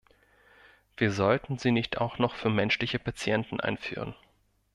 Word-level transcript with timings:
Wir 0.97 1.11
sollten 1.11 1.59
sie 1.59 1.69
nicht 1.69 2.01
auch 2.01 2.17
noch 2.17 2.33
für 2.33 2.49
menschliche 2.49 2.97
Patienten 2.97 3.59
einführen. 3.59 4.15